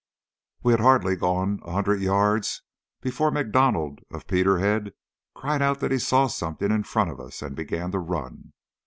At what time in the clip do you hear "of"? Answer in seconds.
4.09-4.25, 7.11-7.19